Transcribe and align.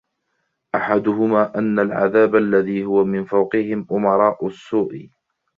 أَحَدُهُمَا 0.75 1.57
أَنَّ 1.57 1.79
الْعَذَابَ 1.79 2.35
الَّذِي 2.35 2.83
هُوَ 2.85 3.03
مِنْ 3.03 3.25
فَوْقِهِمْ 3.25 3.87
أُمَرَاءُ 3.91 4.47
السُّوءِ 4.47 5.09